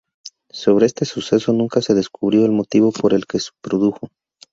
Sobre 0.49 0.87
este 0.87 1.05
suceso 1.05 1.53
nunca 1.53 1.79
se 1.79 1.93
descubrió 1.93 2.43
el 2.43 2.51
motivo 2.51 2.91
por 2.91 3.13
el 3.13 3.27
que 3.27 3.37
se 3.39 3.51
produjo. 3.61 4.09